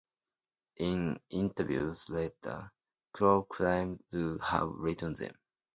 In 0.77 1.19
interviews 1.29 2.09
later, 2.09 2.71
Crow 3.13 3.43
claimed 3.43 4.03
to 4.09 4.39
have 4.39 4.69
written 4.69 5.13
them. 5.13 5.35